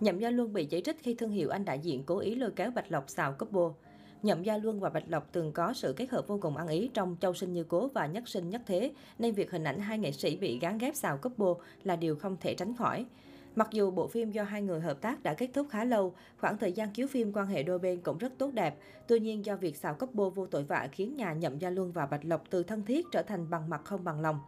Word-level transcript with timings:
Nhậm 0.00 0.18
Gia 0.18 0.30
Luân 0.30 0.52
bị 0.52 0.64
chỉ 0.64 0.82
trích 0.84 1.02
khi 1.02 1.14
thương 1.14 1.30
hiệu 1.30 1.50
anh 1.50 1.64
đại 1.64 1.78
diện 1.78 2.02
cố 2.06 2.18
ý 2.18 2.34
lôi 2.34 2.50
kéo 2.50 2.70
Bạch 2.70 2.92
Lộc 2.92 3.10
xào 3.10 3.32
couple. 3.32 3.88
Nhậm 4.22 4.42
Gia 4.42 4.56
Luân 4.58 4.80
và 4.80 4.90
Bạch 4.90 5.04
Lộc 5.08 5.28
từng 5.32 5.52
có 5.52 5.72
sự 5.72 5.94
kết 5.96 6.10
hợp 6.10 6.26
vô 6.26 6.38
cùng 6.42 6.56
ăn 6.56 6.68
ý 6.68 6.90
trong 6.94 7.16
Châu 7.20 7.34
Sinh 7.34 7.52
Như 7.52 7.64
Cố 7.64 7.88
và 7.94 8.06
Nhất 8.06 8.28
Sinh 8.28 8.50
Nhất 8.50 8.62
Thế, 8.66 8.92
nên 9.18 9.34
việc 9.34 9.50
hình 9.50 9.64
ảnh 9.64 9.80
hai 9.80 9.98
nghệ 9.98 10.12
sĩ 10.12 10.36
bị 10.36 10.58
gán 10.58 10.78
ghép 10.78 10.94
xào 10.94 11.18
couple 11.18 11.64
là 11.84 11.96
điều 11.96 12.16
không 12.16 12.36
thể 12.40 12.54
tránh 12.54 12.76
khỏi. 12.76 13.06
Mặc 13.56 13.68
dù 13.72 13.90
bộ 13.90 14.06
phim 14.06 14.30
do 14.30 14.42
hai 14.42 14.62
người 14.62 14.80
hợp 14.80 15.00
tác 15.00 15.22
đã 15.22 15.34
kết 15.34 15.50
thúc 15.54 15.66
khá 15.70 15.84
lâu, 15.84 16.14
khoảng 16.38 16.58
thời 16.58 16.72
gian 16.72 16.90
chiếu 16.90 17.06
phim 17.06 17.32
quan 17.32 17.46
hệ 17.46 17.62
đôi 17.62 17.78
bên 17.78 18.00
cũng 18.00 18.18
rất 18.18 18.32
tốt 18.38 18.50
đẹp. 18.54 18.78
Tuy 19.06 19.20
nhiên 19.20 19.44
do 19.44 19.56
việc 19.56 19.76
xào 19.76 19.94
couple 19.94 20.24
vô 20.34 20.46
tội 20.46 20.64
vạ 20.64 20.88
khiến 20.92 21.16
nhà 21.16 21.32
Nhậm 21.32 21.58
Gia 21.58 21.70
Luân 21.70 21.92
và 21.92 22.06
Bạch 22.06 22.24
Lộc 22.24 22.44
từ 22.50 22.62
thân 22.62 22.82
thiết 22.84 23.06
trở 23.12 23.22
thành 23.22 23.50
bằng 23.50 23.70
mặt 23.70 23.80
không 23.84 24.04
bằng 24.04 24.20
lòng. 24.20 24.40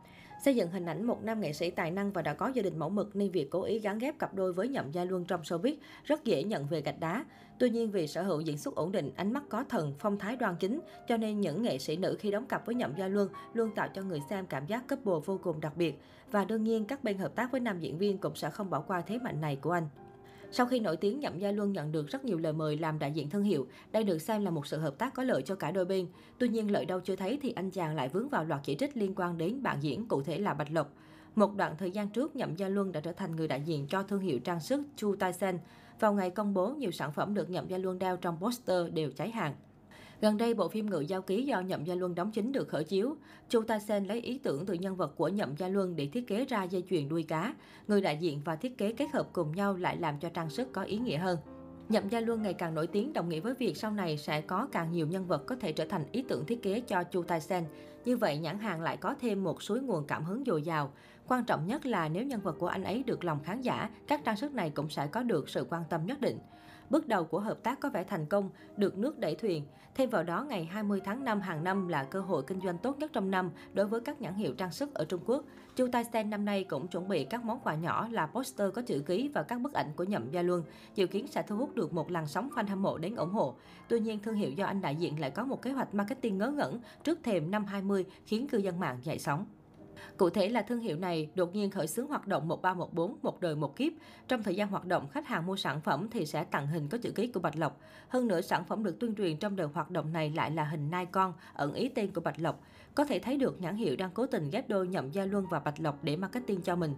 Xây 0.45 0.57
dựng 0.57 0.71
hình 0.71 0.87
ảnh 0.87 1.07
một 1.07 1.23
nam 1.23 1.41
nghệ 1.41 1.53
sĩ 1.53 1.71
tài 1.71 1.91
năng 1.91 2.13
và 2.13 2.23
đã 2.23 2.35
có 2.35 2.49
gia 2.55 2.63
đình 2.63 2.79
mẫu 2.79 2.89
mực 2.89 3.17
nên 3.17 3.31
việc 3.31 3.51
cố 3.51 3.63
ý 3.63 3.79
gắn 3.79 3.99
ghép 3.99 4.19
cặp 4.19 4.35
đôi 4.35 4.53
với 4.53 4.69
Nhậm 4.69 4.93
Gia 4.93 5.05
Luân 5.05 5.25
trong 5.25 5.43
showbiz 5.43 5.75
rất 6.05 6.25
dễ 6.25 6.45
nhận 6.45 6.67
về 6.67 6.81
gạch 6.81 7.01
đá. 7.01 7.25
Tuy 7.59 7.71
nhiên 7.71 7.91
vì 7.91 8.07
sở 8.07 8.23
hữu 8.23 8.41
diễn 8.41 8.59
xuất 8.59 8.75
ổn 8.75 8.93
định, 8.93 9.11
ánh 9.17 9.33
mắt 9.33 9.43
có 9.49 9.65
thần, 9.69 9.95
phong 9.99 10.19
thái 10.19 10.37
đoan 10.37 10.57
chính, 10.61 10.81
cho 11.09 11.17
nên 11.17 11.41
những 11.41 11.63
nghệ 11.63 11.79
sĩ 11.79 11.97
nữ 11.97 12.17
khi 12.21 12.31
đóng 12.31 12.47
cặp 12.47 12.67
với 12.67 12.75
Nhậm 12.75 12.95
Gia 12.97 13.09
Luân 13.09 13.29
luôn 13.55 13.71
tạo 13.75 13.89
cho 13.95 14.03
người 14.03 14.21
xem 14.31 14.47
cảm 14.47 14.67
giác 14.67 14.89
couple 14.89 15.15
vô 15.25 15.41
cùng 15.43 15.61
đặc 15.61 15.77
biệt. 15.77 15.95
Và 16.31 16.45
đương 16.45 16.65
nhiên 16.65 16.85
các 16.85 17.05
bên 17.05 17.19
hợp 17.19 17.35
tác 17.35 17.53
với 17.53 17.61
nam 17.61 17.81
diễn 17.81 17.99
viên 17.99 18.19
cũng 18.19 18.37
sẽ 18.37 18.51
không 18.51 18.71
bỏ 18.71 18.81
qua 18.81 19.01
thế 19.01 19.19
mạnh 19.19 19.41
này 19.41 19.57
của 19.57 19.71
anh. 19.71 19.89
Sau 20.53 20.67
khi 20.67 20.81
nổi 20.81 20.97
tiếng, 20.97 21.21
Nhậm 21.21 21.39
Gia 21.39 21.53
Luân 21.53 21.73
nhận 21.73 21.93
được 21.93 22.07
rất 22.07 22.25
nhiều 22.25 22.39
lời 22.39 22.53
mời 22.53 22.79
làm 22.79 22.99
đại 22.99 23.13
diện 23.13 23.31
thương 23.31 23.43
hiệu. 23.43 23.67
Đây 23.93 24.05
được 24.05 24.19
xem 24.19 24.45
là 24.45 24.51
một 24.51 24.67
sự 24.67 24.79
hợp 24.79 24.99
tác 24.99 25.15
có 25.15 25.23
lợi 25.23 25.43
cho 25.43 25.55
cả 25.55 25.71
đôi 25.71 25.85
bên. 25.85 26.07
Tuy 26.39 26.49
nhiên, 26.49 26.71
lợi 26.71 26.85
đâu 26.85 27.01
chưa 27.01 27.17
thấy 27.17 27.39
thì 27.43 27.53
anh 27.53 27.71
chàng 27.71 27.95
lại 27.95 28.09
vướng 28.09 28.29
vào 28.29 28.45
loạt 28.45 28.61
chỉ 28.65 28.75
trích 28.75 28.97
liên 28.97 29.15
quan 29.17 29.39
đến 29.39 29.63
bạn 29.63 29.79
diễn, 29.81 30.09
cụ 30.09 30.23
thể 30.23 30.39
là 30.39 30.55
Bạch 30.55 30.71
Lộc. 30.71 30.93
Một 31.35 31.57
đoạn 31.57 31.75
thời 31.79 31.91
gian 31.91 32.09
trước, 32.09 32.37
Nhậm 32.37 32.57
Gia 32.57 32.69
Luân 32.69 32.93
đã 32.93 33.01
trở 33.01 33.13
thành 33.13 33.37
người 33.37 33.49
đại 33.49 33.63
diện 33.65 33.87
cho 33.87 34.03
thương 34.03 34.21
hiệu 34.21 34.39
trang 34.39 34.61
sức 34.61 34.83
Chu 34.97 35.17
Tai 35.17 35.33
Sen. 35.33 35.59
Vào 36.01 36.13
ngày 36.13 36.31
công 36.31 36.55
bố, 36.55 36.71
nhiều 36.71 36.91
sản 36.91 37.13
phẩm 37.13 37.35
được 37.35 37.51
Nhậm 37.51 37.69
Gia 37.69 37.79
Luân 37.79 37.99
đeo 37.99 38.17
trong 38.17 38.39
poster 38.41 38.93
đều 38.93 39.11
cháy 39.11 39.31
hàng. 39.31 39.55
Gần 40.21 40.37
đây, 40.37 40.55
bộ 40.55 40.69
phim 40.69 40.91
Ngự 40.91 41.01
Giao 41.01 41.23
Ký 41.23 41.43
do 41.43 41.61
Nhậm 41.61 41.85
Gia 41.85 41.95
Luân 41.95 42.15
đóng 42.15 42.31
chính 42.33 42.53
được 42.53 42.69
khởi 42.69 42.85
chiếu. 42.85 43.17
Chu 43.49 43.63
Ta 43.63 43.79
Sen 43.79 44.05
lấy 44.05 44.21
ý 44.21 44.39
tưởng 44.39 44.67
từ 44.67 44.75
nhân 44.75 44.97
vật 44.97 45.17
của 45.17 45.29
Nhậm 45.29 45.57
Gia 45.57 45.69
Luân 45.69 45.97
để 45.97 46.07
thiết 46.13 46.27
kế 46.27 46.45
ra 46.45 46.63
dây 46.63 46.85
chuyền 46.91 47.09
đuôi 47.09 47.23
cá. 47.23 47.55
Người 47.89 48.01
đại 48.01 48.17
diện 48.17 48.41
và 48.45 48.57
thiết 48.57 48.79
kế 48.79 48.93
kết 48.93 49.11
hợp 49.13 49.29
cùng 49.33 49.53
nhau 49.53 49.77
lại 49.77 49.97
làm 49.97 50.19
cho 50.19 50.29
trang 50.29 50.51
sức 50.51 50.73
có 50.73 50.83
ý 50.83 50.99
nghĩa 50.99 51.17
hơn. 51.17 51.39
Nhậm 51.89 52.09
Gia 52.09 52.21
Luân 52.21 52.43
ngày 52.43 52.55
càng 52.55 52.75
nổi 52.75 52.87
tiếng 52.87 53.13
đồng 53.13 53.29
nghĩa 53.29 53.41
với 53.41 53.55
việc 53.55 53.77
sau 53.77 53.91
này 53.91 54.19
sẽ 54.19 54.41
có 54.41 54.69
càng 54.73 54.93
nhiều 54.93 55.07
nhân 55.07 55.27
vật 55.27 55.47
có 55.47 55.57
thể 55.57 55.73
trở 55.73 55.85
thành 55.85 56.05
ý 56.13 56.25
tưởng 56.29 56.47
thiết 56.47 56.63
kế 56.63 56.81
cho 56.81 57.03
Chu 57.03 57.23
Tai 57.23 57.41
Sen. 57.41 57.65
Như 58.05 58.17
vậy, 58.17 58.39
nhãn 58.39 58.59
hàng 58.59 58.81
lại 58.81 58.97
có 58.97 59.15
thêm 59.21 59.45
một 59.45 59.63
suối 59.63 59.81
nguồn 59.81 60.05
cảm 60.07 60.25
hứng 60.25 60.45
dồi 60.47 60.63
dào. 60.63 60.93
Quan 61.29 61.45
trọng 61.45 61.67
nhất 61.67 61.87
là 61.87 62.09
nếu 62.09 62.25
nhân 62.25 62.41
vật 62.41 62.57
của 62.59 62.67
anh 62.67 62.85
ấy 62.85 63.03
được 63.03 63.25
lòng 63.25 63.39
khán 63.45 63.61
giả, 63.61 63.91
các 64.07 64.21
trang 64.25 64.37
sức 64.37 64.55
này 64.55 64.71
cũng 64.71 64.91
sẽ 64.91 65.07
có 65.07 65.23
được 65.23 65.49
sự 65.49 65.67
quan 65.71 65.83
tâm 65.91 66.07
nhất 66.07 66.21
định. 66.21 66.39
Bước 66.91 67.09
đầu 67.09 67.25
của 67.25 67.41
hợp 67.41 67.63
tác 67.63 67.81
có 67.81 67.89
vẻ 67.89 68.05
thành 68.05 68.27
công, 68.27 68.51
được 68.77 68.99
nước 68.99 69.19
đẩy 69.19 69.35
thuyền. 69.35 69.65
Thêm 69.95 70.11
vào 70.11 70.23
đó, 70.23 70.45
ngày 70.49 70.65
20 70.65 71.01
tháng 71.05 71.25
5 71.25 71.41
hàng 71.41 71.65
năm 71.65 71.89
là 71.89 72.05
cơ 72.05 72.21
hội 72.21 72.43
kinh 72.47 72.61
doanh 72.61 72.79
tốt 72.79 72.99
nhất 72.99 73.11
trong 73.13 73.31
năm 73.31 73.51
đối 73.73 73.87
với 73.87 74.01
các 74.01 74.21
nhãn 74.21 74.35
hiệu 74.35 74.55
trang 74.55 74.73
sức 74.73 74.95
ở 74.95 75.05
Trung 75.05 75.21
Quốc. 75.27 75.45
Chu 75.77 75.89
Tai 75.93 76.05
Sen 76.05 76.31
năm 76.31 76.45
nay 76.45 76.65
cũng 76.65 76.89
chuẩn 76.89 77.09
bị 77.09 77.25
các 77.25 77.45
món 77.45 77.61
quà 77.61 77.75
nhỏ 77.75 78.09
là 78.11 78.27
poster 78.27 78.73
có 78.75 78.83
chữ 78.83 79.03
ký 79.07 79.31
và 79.35 79.43
các 79.43 79.61
bức 79.61 79.73
ảnh 79.73 79.93
của 79.97 80.05
Nhậm 80.05 80.31
Gia 80.31 80.43
Luân, 80.43 80.63
dự 80.95 81.07
kiến 81.07 81.27
sẽ 81.27 81.43
thu 81.43 81.57
hút 81.57 81.75
được 81.75 81.93
một 81.93 82.11
làn 82.11 82.27
sóng 82.27 82.51
fan 82.55 82.67
hâm 82.69 82.83
mộ 82.83 82.99
đến 82.99 83.17
ủng 83.17 83.31
hộ. 83.31 83.55
Tuy 83.89 84.01
nhiên, 84.01 84.19
thương 84.19 84.35
hiệu 84.35 84.51
do 84.51 84.67
anh 84.67 84.81
đại 84.81 84.97
diện 84.97 85.21
lại 85.21 85.31
có 85.31 85.45
một 85.45 85.63
kế 85.63 85.73
hoạch 85.73 85.95
marketing 85.95 86.39
ngớ 86.39 86.51
ngẩn 86.51 86.81
trước 87.05 87.19
thềm 87.23 87.51
năm 87.51 87.65
20 87.65 88.07
khiến 88.27 88.49
cư 88.49 88.59
dân 88.59 88.81
mạng 88.81 88.99
dậy 89.03 89.19
sóng. 89.19 89.47
Cụ 90.17 90.31
thể 90.31 90.49
là 90.49 90.63
thương 90.63 90.81
hiệu 90.81 90.97
này 90.97 91.31
đột 91.35 91.55
nhiên 91.55 91.71
khởi 91.71 91.87
xướng 91.87 92.07
hoạt 92.07 92.27
động 92.27 92.49
1314 92.49 93.17
một 93.23 93.41
đời 93.41 93.57
một 93.57 93.77
kiếp. 93.77 93.93
Trong 94.29 94.43
thời 94.43 94.55
gian 94.55 94.69
hoạt 94.69 94.85
động, 94.85 95.09
khách 95.09 95.27
hàng 95.27 95.47
mua 95.47 95.57
sản 95.57 95.81
phẩm 95.81 96.09
thì 96.11 96.27
sẽ 96.27 96.45
tặng 96.45 96.67
hình 96.67 96.89
có 96.89 96.99
chữ 96.99 97.11
ký 97.11 97.27
của 97.27 97.41
Bạch 97.41 97.57
Lộc. 97.57 97.81
Hơn 98.09 98.29
nữa, 98.29 98.41
sản 98.41 98.65
phẩm 98.65 98.85
được 98.85 99.01
tuyên 99.01 99.15
truyền 99.15 99.37
trong 99.37 99.57
đợt 99.57 99.69
hoạt 99.75 99.91
động 99.91 100.13
này 100.13 100.33
lại 100.37 100.51
là 100.51 100.65
hình 100.65 100.91
nai 100.91 101.07
con, 101.07 101.33
ẩn 101.55 101.75
ý 101.75 101.89
tên 101.89 102.11
của 102.11 102.21
Bạch 102.21 102.41
Lộc. 102.41 102.61
Có 102.95 103.05
thể 103.05 103.19
thấy 103.19 103.37
được 103.37 103.61
nhãn 103.61 103.77
hiệu 103.77 103.97
đang 103.97 104.11
cố 104.15 104.27
tình 104.27 104.51
ghép 104.51 104.69
đôi 104.69 104.89
Nhậm 104.89 105.11
Gia 105.11 105.25
Luân 105.25 105.47
và 105.51 105.61
Bạch 105.61 105.81
Lộc 105.81 106.05
để 106.05 106.17
marketing 106.17 106.63
cho 106.63 106.77
mình. 106.77 106.95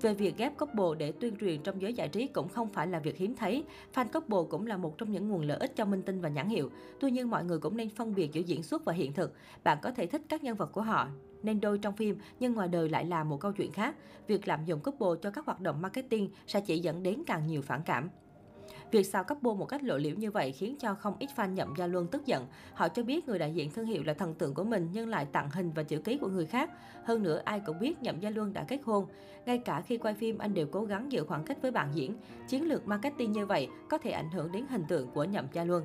Về 0.00 0.14
việc 0.14 0.36
ghép 0.36 0.58
couple 0.58 0.98
để 0.98 1.12
tuyên 1.12 1.36
truyền 1.36 1.62
trong 1.62 1.82
giới 1.82 1.94
giải 1.94 2.08
trí 2.08 2.26
cũng 2.26 2.48
không 2.48 2.68
phải 2.68 2.86
là 2.86 2.98
việc 2.98 3.16
hiếm 3.16 3.36
thấy. 3.36 3.64
Fan 3.94 4.08
couple 4.08 4.38
cũng 4.50 4.66
là 4.66 4.76
một 4.76 4.98
trong 4.98 5.10
những 5.10 5.28
nguồn 5.28 5.42
lợi 5.42 5.58
ích 5.58 5.76
cho 5.76 5.84
minh 5.84 6.02
tinh 6.02 6.20
và 6.20 6.28
nhãn 6.28 6.48
hiệu. 6.48 6.70
Tuy 7.00 7.10
nhiên 7.10 7.30
mọi 7.30 7.44
người 7.44 7.58
cũng 7.58 7.76
nên 7.76 7.90
phân 7.90 8.14
biệt 8.14 8.32
giữa 8.32 8.40
diễn 8.40 8.62
xuất 8.62 8.84
và 8.84 8.92
hiện 8.92 9.12
thực. 9.12 9.32
Bạn 9.64 9.78
có 9.82 9.90
thể 9.90 10.06
thích 10.06 10.22
các 10.28 10.44
nhân 10.44 10.56
vật 10.56 10.72
của 10.72 10.82
họ, 10.82 11.08
nên 11.42 11.60
đôi 11.60 11.78
trong 11.78 11.96
phim 11.96 12.18
nhưng 12.40 12.54
ngoài 12.54 12.68
đời 12.68 12.88
lại 12.88 13.04
là 13.04 13.24
một 13.24 13.40
câu 13.40 13.52
chuyện 13.52 13.72
khác. 13.72 13.96
Việc 14.26 14.48
lạm 14.48 14.64
dụng 14.64 14.80
couple 14.80 15.20
cho 15.22 15.30
các 15.30 15.46
hoạt 15.46 15.60
động 15.60 15.82
marketing 15.82 16.28
sẽ 16.46 16.60
chỉ 16.60 16.78
dẫn 16.78 17.02
đến 17.02 17.22
càng 17.26 17.46
nhiều 17.46 17.62
phản 17.62 17.80
cảm. 17.84 18.10
Việc 18.90 19.06
xào 19.06 19.24
couple 19.24 19.52
một 19.54 19.66
cách 19.66 19.82
lộ 19.82 19.98
liễu 19.98 20.14
như 20.16 20.30
vậy 20.30 20.52
khiến 20.52 20.76
cho 20.78 20.94
không 20.94 21.16
ít 21.18 21.30
fan 21.36 21.52
nhậm 21.52 21.74
gia 21.78 21.86
luân 21.86 22.06
tức 22.06 22.26
giận. 22.26 22.46
Họ 22.74 22.88
cho 22.88 23.02
biết 23.02 23.28
người 23.28 23.38
đại 23.38 23.54
diện 23.54 23.70
thương 23.70 23.86
hiệu 23.86 24.02
là 24.06 24.14
thần 24.14 24.34
tượng 24.34 24.54
của 24.54 24.64
mình 24.64 24.88
nhưng 24.92 25.08
lại 25.08 25.26
tặng 25.32 25.50
hình 25.50 25.72
và 25.74 25.82
chữ 25.82 25.98
ký 25.98 26.18
của 26.18 26.28
người 26.28 26.46
khác. 26.46 26.70
Hơn 27.04 27.22
nữa, 27.22 27.42
ai 27.44 27.60
cũng 27.60 27.78
biết 27.78 28.02
nhậm 28.02 28.20
gia 28.20 28.30
luân 28.30 28.52
đã 28.52 28.64
kết 28.68 28.80
hôn. 28.84 29.06
Ngay 29.46 29.58
cả 29.58 29.80
khi 29.80 29.96
quay 29.96 30.14
phim, 30.14 30.38
anh 30.38 30.54
đều 30.54 30.66
cố 30.66 30.84
gắng 30.84 31.12
giữ 31.12 31.24
khoảng 31.24 31.44
cách 31.44 31.62
với 31.62 31.70
bạn 31.70 31.88
diễn. 31.94 32.14
Chiến 32.48 32.68
lược 32.68 32.86
marketing 32.86 33.32
như 33.32 33.46
vậy 33.46 33.68
có 33.90 33.98
thể 33.98 34.10
ảnh 34.10 34.30
hưởng 34.30 34.52
đến 34.52 34.64
hình 34.70 34.84
tượng 34.88 35.10
của 35.10 35.24
nhậm 35.24 35.46
gia 35.52 35.64
luân. 35.64 35.84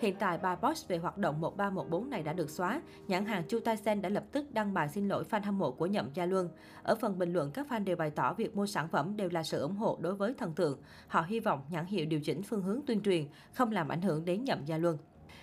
Hiện 0.00 0.16
tại, 0.18 0.38
bài 0.38 0.56
post 0.62 0.88
về 0.88 0.98
hoạt 0.98 1.18
động 1.18 1.40
1314 1.40 2.10
này 2.10 2.22
đã 2.22 2.32
được 2.32 2.50
xóa. 2.50 2.82
Nhãn 3.08 3.24
hàng 3.26 3.42
Chu 3.48 3.60
Tai 3.60 3.76
Sen 3.76 4.02
đã 4.02 4.08
lập 4.08 4.24
tức 4.32 4.52
đăng 4.52 4.74
bài 4.74 4.88
xin 4.88 5.08
lỗi 5.08 5.24
fan 5.30 5.42
hâm 5.42 5.58
mộ 5.58 5.70
của 5.70 5.86
Nhậm 5.86 6.10
Gia 6.14 6.26
Luân. 6.26 6.48
Ở 6.82 6.94
phần 6.94 7.18
bình 7.18 7.32
luận, 7.32 7.50
các 7.50 7.66
fan 7.70 7.84
đều 7.84 7.96
bày 7.96 8.10
tỏ 8.10 8.34
việc 8.34 8.56
mua 8.56 8.66
sản 8.66 8.88
phẩm 8.88 9.16
đều 9.16 9.28
là 9.32 9.42
sự 9.42 9.60
ủng 9.60 9.76
hộ 9.76 9.98
đối 10.00 10.14
với 10.14 10.34
thần 10.34 10.52
tượng. 10.52 10.78
Họ 11.08 11.22
hy 11.22 11.40
vọng 11.40 11.60
nhãn 11.70 11.86
hiệu 11.86 12.06
điều 12.06 12.20
chỉnh 12.20 12.42
phương 12.42 12.62
hướng 12.62 12.80
tuyên 12.86 13.00
truyền, 13.00 13.24
không 13.52 13.72
làm 13.72 13.88
ảnh 13.88 14.02
hưởng 14.02 14.24
đến 14.24 14.44
Nhậm 14.44 14.64
Gia 14.64 14.78
Luân. 14.78 14.98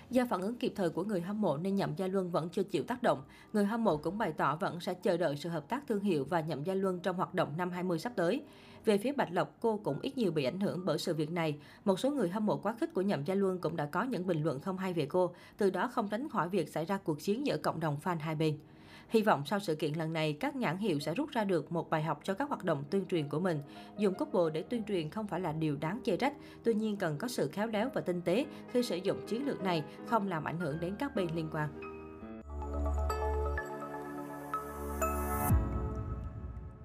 Do 0.09 0.25
phản 0.29 0.41
ứng 0.41 0.55
kịp 0.55 0.73
thời 0.75 0.89
của 0.89 1.03
người 1.03 1.21
hâm 1.21 1.41
mộ 1.41 1.57
nên 1.57 1.75
Nhậm 1.75 1.95
Gia 1.95 2.07
Luân 2.07 2.31
vẫn 2.31 2.49
chưa 2.49 2.63
chịu 2.63 2.83
tác 2.83 3.03
động. 3.03 3.23
Người 3.53 3.65
hâm 3.65 3.83
mộ 3.83 3.97
cũng 3.97 4.17
bày 4.17 4.33
tỏ 4.33 4.55
vẫn 4.55 4.79
sẽ 4.79 4.93
chờ 4.93 5.17
đợi 5.17 5.35
sự 5.37 5.49
hợp 5.49 5.69
tác 5.69 5.87
thương 5.87 6.01
hiệu 6.01 6.25
và 6.29 6.41
Nhậm 6.41 6.63
Gia 6.63 6.73
Luân 6.73 6.99
trong 6.99 7.15
hoạt 7.15 7.33
động 7.33 7.53
năm 7.57 7.71
20 7.71 7.99
sắp 7.99 8.13
tới. 8.15 8.43
Về 8.85 8.97
phía 8.97 9.11
Bạch 9.11 9.31
Lộc, 9.31 9.57
cô 9.59 9.77
cũng 9.83 9.99
ít 10.01 10.17
nhiều 10.17 10.31
bị 10.31 10.43
ảnh 10.43 10.59
hưởng 10.59 10.85
bởi 10.85 10.97
sự 10.97 11.13
việc 11.13 11.31
này. 11.31 11.57
Một 11.85 11.99
số 11.99 12.11
người 12.11 12.29
hâm 12.29 12.45
mộ 12.45 12.57
quá 12.57 12.75
khích 12.79 12.93
của 12.93 13.01
Nhậm 13.01 13.23
Gia 13.23 13.35
Luân 13.35 13.59
cũng 13.59 13.75
đã 13.75 13.85
có 13.85 14.03
những 14.03 14.27
bình 14.27 14.43
luận 14.43 14.59
không 14.59 14.77
hay 14.77 14.93
về 14.93 15.05
cô, 15.05 15.33
từ 15.57 15.69
đó 15.69 15.87
không 15.87 16.07
tránh 16.09 16.29
khỏi 16.29 16.49
việc 16.49 16.69
xảy 16.69 16.85
ra 16.85 16.97
cuộc 16.97 17.21
chiến 17.21 17.45
giữa 17.47 17.57
cộng 17.57 17.79
đồng 17.79 17.97
fan 18.03 18.17
hai 18.19 18.35
bên. 18.35 18.57
Hy 19.09 19.21
vọng 19.21 19.43
sau 19.45 19.59
sự 19.59 19.75
kiện 19.75 19.93
lần 19.93 20.13
này, 20.13 20.33
các 20.33 20.55
nhãn 20.55 20.77
hiệu 20.77 20.99
sẽ 20.99 21.13
rút 21.13 21.29
ra 21.29 21.43
được 21.43 21.71
một 21.71 21.89
bài 21.89 22.03
học 22.03 22.19
cho 22.23 22.33
các 22.33 22.49
hoạt 22.49 22.63
động 22.63 22.83
tuyên 22.89 23.05
truyền 23.05 23.29
của 23.29 23.39
mình. 23.39 23.61
Dùng 23.97 24.13
couple 24.13 24.53
để 24.53 24.63
tuyên 24.63 24.83
truyền 24.83 25.09
không 25.09 25.27
phải 25.27 25.39
là 25.39 25.51
điều 25.51 25.75
đáng 25.75 25.99
chê 26.03 26.17
trách, 26.17 26.33
tuy 26.63 26.73
nhiên 26.73 26.97
cần 26.97 27.17
có 27.17 27.27
sự 27.27 27.47
khéo 27.47 27.67
léo 27.67 27.89
và 27.93 28.01
tinh 28.01 28.21
tế 28.21 28.45
khi 28.71 28.83
sử 28.83 28.95
dụng 28.95 29.27
chiến 29.27 29.45
lược 29.45 29.63
này, 29.63 29.83
không 30.05 30.27
làm 30.27 30.43
ảnh 30.43 30.59
hưởng 30.59 30.79
đến 30.79 30.95
các 30.99 31.15
bên 31.15 31.27
liên 31.35 31.49
quan. 31.51 31.96